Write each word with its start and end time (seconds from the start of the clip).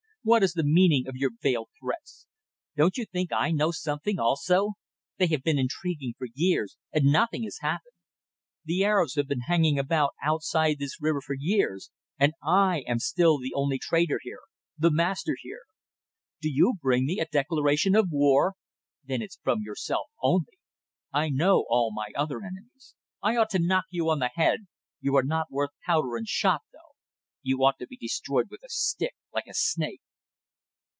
"What 0.23 0.43
is 0.43 0.53
the 0.53 0.61
meaning 0.63 1.07
of 1.07 1.15
your 1.15 1.31
veiled 1.41 1.69
threats? 1.81 2.27
Don't 2.77 2.95
you 2.95 3.07
think 3.11 3.31
I 3.33 3.49
know 3.49 3.71
something 3.71 4.19
also? 4.19 4.73
They 5.17 5.25
have 5.25 5.41
been 5.41 5.57
intriguing 5.57 6.13
for 6.15 6.27
years 6.35 6.77
and 6.93 7.05
nothing 7.05 7.41
has 7.45 7.57
happened. 7.61 7.95
The 8.63 8.83
Arabs 8.83 9.15
have 9.15 9.27
been 9.27 9.47
hanging 9.49 9.79
about 9.79 10.11
outside 10.23 10.77
this 10.77 11.01
river 11.01 11.21
for 11.21 11.33
years 11.33 11.89
and 12.19 12.33
I 12.43 12.83
am 12.87 12.99
still 12.99 13.39
the 13.39 13.55
only 13.55 13.79
trader 13.79 14.19
here; 14.21 14.41
the 14.77 14.91
master 14.91 15.35
here. 15.41 15.63
Do 16.39 16.51
you 16.51 16.75
bring 16.79 17.07
me 17.07 17.19
a 17.19 17.25
declaration 17.25 17.95
of 17.95 18.11
war? 18.11 18.53
Then 19.03 19.23
it's 19.23 19.39
from 19.43 19.63
yourself 19.63 20.05
only. 20.21 20.59
I 21.11 21.29
know 21.29 21.65
all 21.67 21.91
my 21.91 22.09
other 22.15 22.43
enemies. 22.43 22.93
I 23.23 23.37
ought 23.37 23.49
to 23.49 23.59
knock 23.59 23.85
you 23.89 24.07
on 24.11 24.19
the 24.19 24.29
head. 24.35 24.67
You 24.99 25.15
are 25.15 25.23
not 25.25 25.49
worth 25.49 25.71
powder 25.83 26.15
and 26.15 26.27
shot 26.27 26.61
though. 26.71 26.93
You 27.41 27.57
ought 27.65 27.79
to 27.79 27.87
be 27.87 27.97
destroyed 27.97 28.49
with 28.51 28.61
a 28.61 28.69
stick 28.69 29.15
like 29.33 29.47
a 29.47 29.55
snake." 29.55 29.99